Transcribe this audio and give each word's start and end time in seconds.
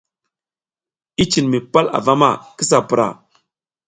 I 1.23 1.25
cin 1.31 1.45
mi 1.51 1.59
pal 1.73 1.87
avama, 1.99 2.31
kisa 2.57 2.81
pura. 2.89 3.07